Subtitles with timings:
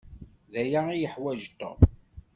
[0.51, 1.79] D aya i yeḥwaj Tom.